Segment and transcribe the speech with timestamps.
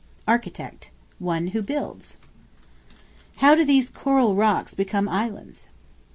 [0.27, 2.17] Architect, one who builds.
[3.35, 5.67] How do these Coral Rocks become Islands?